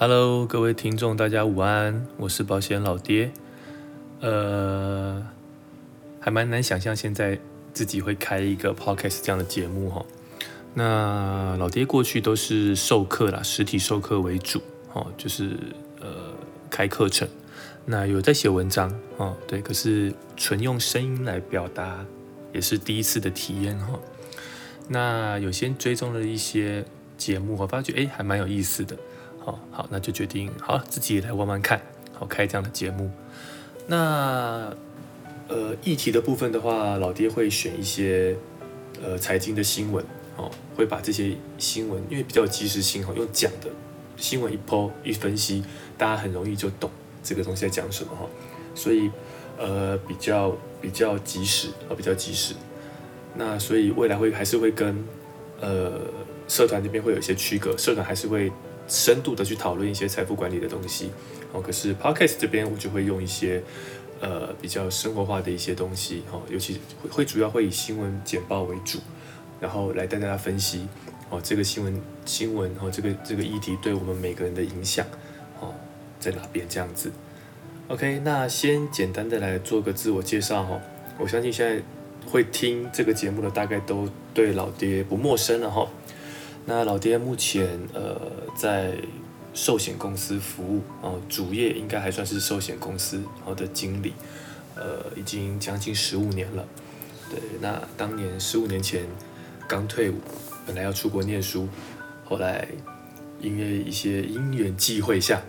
[0.00, 3.32] Hello，各位听众，大家午安，我是保险老爹。
[4.20, 5.26] 呃，
[6.20, 7.36] 还蛮难想象现在
[7.72, 10.06] 自己会开一个 podcast 这样的节目哈。
[10.72, 15.58] 那老爹过去都是授课啦，实体授课为主，哦，就是
[16.00, 16.32] 呃
[16.70, 17.28] 开课程。
[17.84, 22.06] 那有在写文章，哦，对，可是纯用声音来表达
[22.52, 23.98] 也是第一次的体验哈。
[24.86, 26.84] 那有些追踪了一些
[27.16, 28.96] 节目，我发觉哎还蛮有意思的。
[29.70, 31.80] 好，那就决定好自己也来玩玩看，
[32.12, 33.10] 好开这样的节目。
[33.86, 34.74] 那
[35.48, 38.36] 呃议题的部分的话，老爹会选一些
[39.02, 40.04] 呃财经的新闻，
[40.36, 43.70] 哦，会把这些新闻，因为比较及时性，哦，用讲的
[44.16, 45.62] 新闻一剖一分析，
[45.96, 46.90] 大家很容易就懂
[47.22, 48.26] 这个东西在讲什么哈。
[48.74, 49.10] 所以
[49.58, 52.54] 呃比较比较及时，啊比较及时。
[53.36, 55.04] 那所以未来会还是会跟
[55.60, 55.92] 呃
[56.48, 58.52] 社团这边会有一些区隔，社团还是会。
[58.88, 61.10] 深度的去讨论一些财富管理的东西，
[61.52, 63.62] 哦，可是 podcast 这边我就会用一些
[64.20, 68.98] 呃比较生活化的一些东西，哈，尤其会会主要会以新闻简报为主，
[69.60, 70.88] 然后来带大家分析，
[71.28, 75.06] 哦，这个新闻新闻，哦，这个这个议题对我们每个人的影响，
[75.60, 75.74] 哦，
[76.18, 77.12] 在哪边这样子
[77.88, 80.80] ？OK，那先简单的来做个自我介绍，哈，
[81.18, 81.82] 我相信现在
[82.26, 85.86] 会听这个节目的大概都对老爹不陌生了，哈。
[86.68, 88.20] 那老爹目前呃
[88.54, 88.98] 在
[89.54, 94.12] 寿险公司服务哦，主业应该还算是寿险公司好的经理，
[94.76, 96.62] 呃，已经将近十五年了。
[97.30, 99.06] 对，那当年十五年前
[99.66, 100.16] 刚退伍，
[100.66, 101.66] 本来要出国念书，
[102.26, 102.68] 后来
[103.40, 105.40] 因为一些因缘际会下，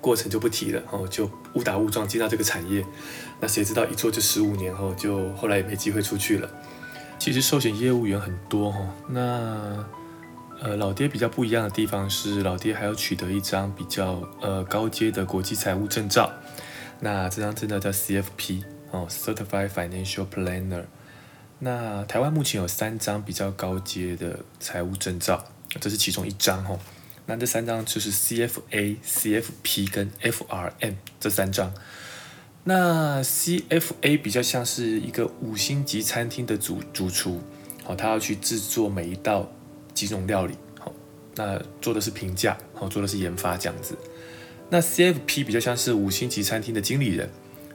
[0.00, 2.82] 过程就不提了，哦，就误打误撞进到这个产业。
[3.40, 6.50] 那谁知道一做就十五年后，就后来也没机会出去了。
[7.18, 8.78] 其实寿险业务员很多哈，
[9.10, 9.84] 那。
[10.60, 16.32] 呃，老爹比较不一样的地方是，老爹还要取得一张比较呃高阶的国际财务证照。
[17.00, 20.84] 那这张证照叫 CFP 哦，Certified Financial Planner。
[21.58, 25.44] 那台湾目前有三张比较高阶的财务证照，
[25.80, 26.78] 这是其中一张哦。
[27.26, 31.72] 那这三张就是 CFA、CFP 跟 FRM 这三张。
[32.64, 37.42] 那 CFA 比较像是一个五星级餐厅的主主厨，
[37.86, 39.50] 哦，他要去制作每一道。
[39.94, 40.92] 几种料理，好，
[41.36, 43.96] 那做的是评价，好，做的是研发这样子。
[44.68, 47.30] 那 CFP 比较像是五星级餐厅的经理人，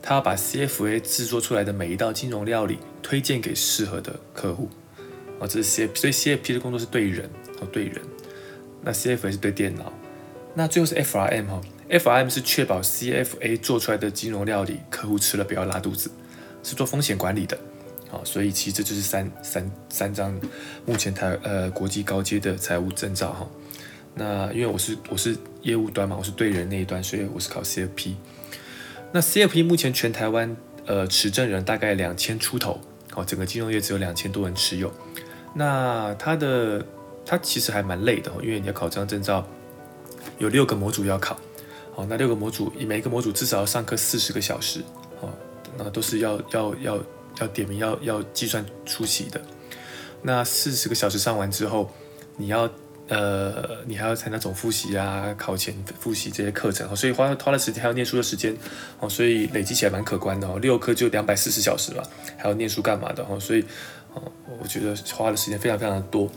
[0.00, 4.68] 他要把 CFA 制作出来的每一道金融料理推荐给适合的客户，
[5.40, 7.28] 哦，这是 CFP，所以 CFP 的工作是对人，
[7.60, 8.00] 哦，对人。
[8.82, 9.90] 那 CFA 是对电脑，
[10.54, 16.10] 那最后是 FRM 哈，FRM 是确保 CFA 做出来的金融料理客户吃了不要拉肚子，
[16.62, 17.58] 是做风险管理的。
[18.14, 20.40] 啊，所以其实这就是三三三张
[20.86, 23.48] 目前台呃国际高阶的财务证照哈。
[24.14, 28.14] 那因为我是我是业务端嘛，我是对人那一端，所以我是考 CFP。
[29.10, 32.80] 那 CFP 目前全台湾呃持证人大概两千出头，
[33.14, 34.92] 哦，整个金融业只有两千多人持有。
[35.52, 36.84] 那它的
[37.26, 39.44] 它其实还蛮累的，因为你要考这张证照，
[40.38, 41.36] 有六个模组要考。
[41.96, 44.80] 好，那六个模组每一个模组至少要上课四十个小时，
[45.20, 45.28] 哦，
[45.76, 47.04] 那都是要要要。
[47.40, 49.40] 要点名要要计算出席的，
[50.22, 51.90] 那四十个小时上完之后，
[52.36, 52.70] 你要
[53.08, 58.56] 呃你还要参加总复习啊，考前复习这些课程，所以花花了时间还要念书的时间
[59.00, 62.02] 哦，所以累积起来蛮可观的哦，六科就两百四十小时吧，
[62.38, 63.62] 还要念书干嘛的哦，所以
[64.14, 64.22] 哦
[64.62, 66.30] 我觉得花的时间非常非常的多，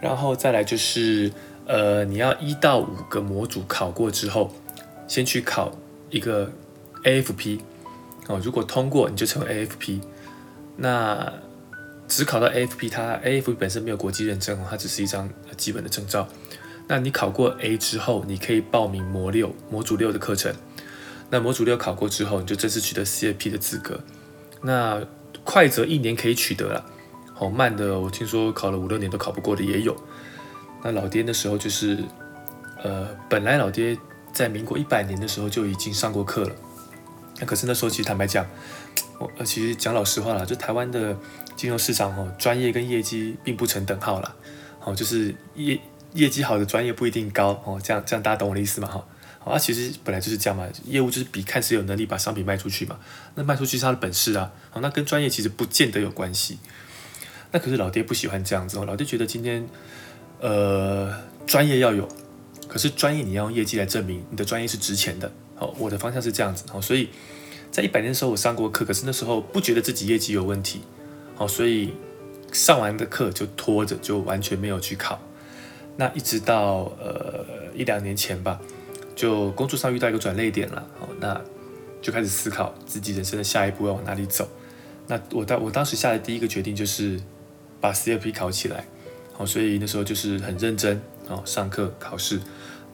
[0.00, 1.30] 然后再来就是
[1.66, 4.50] 呃你要一到五个模组考过之后，
[5.06, 5.70] 先去考
[6.10, 6.50] 一个
[7.04, 7.60] AFP
[8.26, 10.00] 哦，如果通过你就成为 AFP。
[10.76, 11.32] 那
[12.06, 16.28] 只考到 AFP，它 AFP 本身没有国际认证，它只是一张基本的证照。
[16.86, 20.54] 那你考过 A 之后，你可以报名模六模组六的课程。
[21.30, 24.00] 那模组六考过之后，你就正式取得 CFP 的资格。
[24.60, 25.02] 那
[25.44, 26.84] 快则一年可以取得了，
[27.32, 29.96] 好慢的我听说考了五六年都考不过的也有。
[30.82, 32.04] 那老爹那时候就是，
[32.82, 33.96] 呃，本来老爹
[34.32, 36.50] 在民国一百年的时候就已经上过课了。
[37.40, 38.46] 那可是那时候其实坦白讲。
[39.18, 41.16] 我呃，其实讲老实话啦，就台湾的
[41.56, 44.34] 金融市场哦，专业跟业绩并不成等号啦。
[44.84, 45.80] 哦，就是业
[46.12, 48.88] 业绩好的专业不一定高哦，这样这样大家懂我的意思吗？
[48.88, 49.06] 哈，
[49.38, 52.98] 好啊，其实本来就是这样嘛，业务就是比看谁有能力把商品卖出去嘛，
[53.34, 56.58] 那卖出去是他的本事啊，好，那跟专业其实不见得有关系。
[57.52, 59.66] 那可是老爹不喜欢这样子哦，老爹觉得今天
[60.40, 61.14] 呃
[61.46, 62.08] 专业要有，
[62.68, 65.32] 可是专业你要用业绩来证明你的专业是值钱的。
[65.54, 67.08] 好，我的方向是这样子，好，所以。
[67.74, 70.82] 在一百年的时候，我上过课，可是那时候不觉得自己业绩有问题，
[71.34, 71.92] 好，所以
[72.52, 75.20] 上完的课就拖着，就完全没有去考。
[75.96, 77.44] 那一直到呃
[77.74, 78.60] 一两年前吧，
[79.16, 81.40] 就工作上遇到一个转捩点了，哦，那
[82.00, 84.48] 就开始思考自己人生的下一步要往哪里走。
[85.08, 87.20] 那我当我当时下的第一个决定就是
[87.80, 88.86] 把 CFP 考起来，
[89.32, 92.38] 好，所以那时候就是很认真哦，上课考试。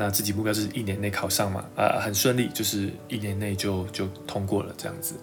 [0.00, 5.16] 那自己目标是一年内考上嘛，啊，很顺利，就是一年内就就通过了这样子。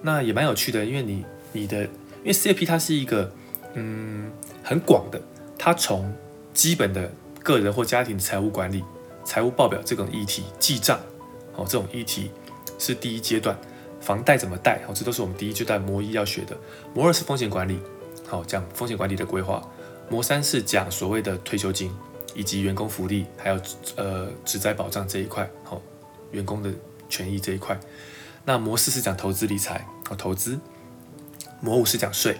[0.00, 3.30] 那也蛮有趣的，因为你你的因为 CFP 它是一个
[3.74, 4.32] 嗯
[4.64, 5.20] 很广的，
[5.58, 6.10] 它从
[6.54, 7.12] 基本的
[7.44, 8.82] 个人或家庭财务管理、
[9.22, 10.98] 财务报表这种议题、记账
[11.54, 12.30] 哦这种议题
[12.78, 13.54] 是第一阶段，
[14.00, 16.56] 房贷怎么贷哦这都是我们第一阶段模一要学的。
[16.94, 17.78] 模二是风险管理，
[18.26, 19.62] 好讲风险管理的规划。
[20.08, 21.92] 模三是讲所谓的退休金。
[22.34, 23.60] 以及员工福利，还有
[23.96, 25.80] 呃职灾保障这一块，好，
[26.30, 26.70] 员工的
[27.08, 27.78] 权益这一块。
[28.44, 30.58] 那模式是讲投资理财，哦，投资。
[31.60, 32.38] 模五是讲税，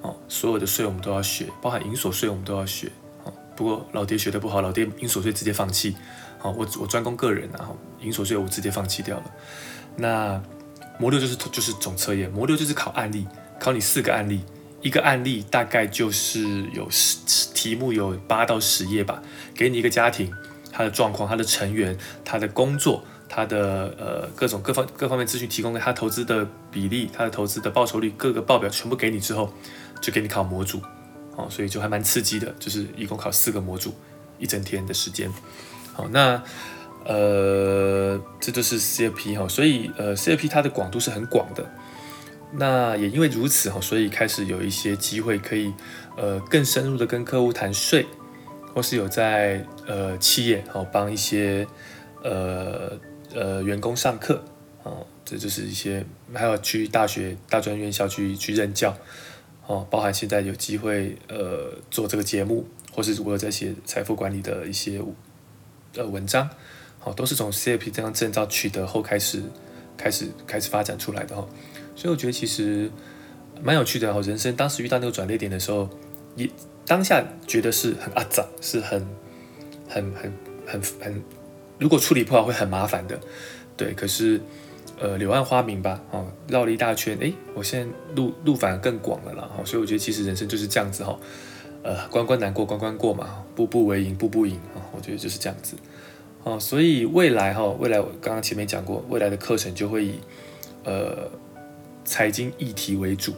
[0.00, 2.90] 哦，所有的税我们都要学，包含营所税我们都要学，
[3.22, 3.32] 哦。
[3.54, 5.96] 不过老爹学的不好，老爹营所税直接放弃，
[6.38, 7.70] 好，我我专攻个人啊，
[8.00, 9.24] 营所税我直接放弃掉了。
[9.96, 10.42] 那
[10.98, 13.28] 模六就是就是总测验，模六就是考案例，
[13.60, 14.44] 考你四个案例。
[14.82, 17.16] 一个案例大概就是有十
[17.54, 19.22] 题目，有八到十页吧。
[19.54, 20.30] 给你一个家庭，
[20.72, 29.52] 他的状况、他的成员、他的工作、他的呃各种各方各方面资讯提供给他投资的比例、他的投资的报酬率各个报表全部给你之后，
[30.00, 30.82] 就给你考模组，
[31.36, 33.94] 哦，所以就还蛮刺激的，就是一共考四个模组，
[34.38, 35.32] 一整天的时间。
[35.92, 36.42] 好，那
[37.04, 41.70] 呃这就是 CFP 哈，所以呃 CFP 它的广度是很广的。
[42.54, 45.72] 那也因为如此哈，所以开始有一些机会可以，
[46.18, 48.06] 呃，更深入的跟客户谈税，
[48.74, 51.66] 或是有在呃企业哦帮一些
[52.22, 52.92] 呃
[53.34, 54.44] 呃员工上课
[54.82, 56.04] 哦，这就是一些
[56.34, 58.94] 还有去大学大专院校去去任教
[59.66, 65.00] 哦，包含现在有机会呃做这个节目，或是如果在写财富管理的一些
[65.96, 66.50] 呃文章，
[66.98, 69.42] 好，都是从 CFP 这张证照取得后开始
[69.96, 71.48] 开始开始发展出来的哈。
[71.94, 72.90] 所以我觉得其实
[73.62, 74.20] 蛮有趣的哦。
[74.22, 75.88] 人生当时遇到那个转捩点的时候，
[76.34, 76.48] 也
[76.86, 79.06] 当下觉得是很阿杂，是很
[79.88, 80.32] 很很
[80.66, 81.22] 很很，
[81.78, 83.20] 如果处理不好会很麻烦的。
[83.76, 84.40] 对，可是
[84.98, 89.50] 呃柳暗花明吧，哦，绕了一大圈，哎，我现在路路反而更广了啦。
[89.56, 91.18] 哦，所以我觉得其实人生就是这样子哈，
[91.82, 95.76] 呃，关关难过关关过嘛，步步为营步步赢啊，我觉得就是这样子。
[96.42, 100.14] 哦，所以未来哈，未来我刚刚前面讲过，未来的课程就会以
[100.84, 101.30] 呃。
[102.04, 103.34] 财经议题为主，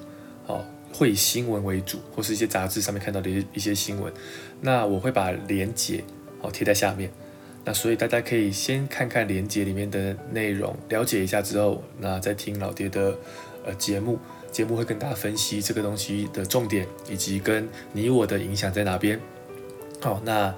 [0.46, 4.12] 哦，会以新闻为主，或是一些杂志上面看到的一一些新闻，
[4.60, 6.02] 那我会把连接
[6.40, 7.10] 哦贴在下面，
[7.64, 13.16] 那所以大家可以先看看连接里面的内容，了解一下之后，那再听老爹的
[13.64, 14.18] 呃节目，
[14.50, 19.20] 节目会跟大家分析这个东西的重点，以及跟你我的影响在哪边，
[20.00, 20.54] 好，那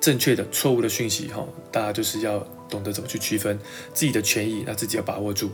[0.00, 2.38] 正确的、错误的讯息，哈，大家就是要
[2.68, 3.58] 懂得怎么去区分
[3.92, 5.50] 自己的权益，那自己要把握住。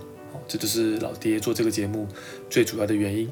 [0.49, 2.06] 这就是老爹做这个节目
[2.49, 3.31] 最主要的原因。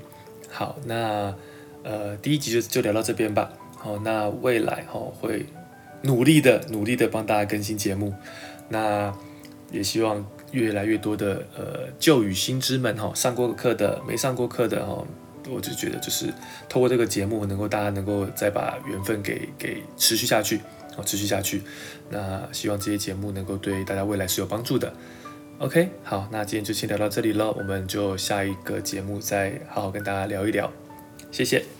[0.49, 1.35] 好，那
[1.83, 3.53] 呃第一集就就聊到这边吧。
[3.77, 5.47] 好，那未来哈会
[6.03, 8.15] 努力的努力的帮大家更新节目。
[8.69, 9.15] 那
[9.71, 15.05] 也希望越来越多的呃旧与新知们哈上过课的没上过课的哈，
[15.49, 16.27] 我就觉得就是
[16.69, 20.61] 透过这个节目能够大家能够再把缘分给给持续下去，
[20.97, 21.63] 哦持续下去。
[22.11, 24.93] 那希望这些节目能够对大家未来是有帮助的。
[25.61, 30.71] OK，好，那今天就先聊到这里了，我们就下一个节目再好好跟大家聊一聊，
[31.33, 31.78] 谢谢。